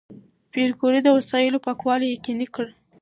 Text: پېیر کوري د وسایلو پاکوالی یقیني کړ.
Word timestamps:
پېیر 0.51 0.71
کوري 0.79 0.99
د 1.03 1.07
وسایلو 1.17 1.63
پاکوالی 1.65 2.07
یقیني 2.15 2.47
کړ. 2.55 2.65